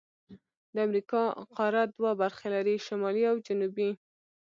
[0.73, 1.23] د امریکا
[1.57, 3.91] قاره دوه برخې لري: شمالي او جنوبي.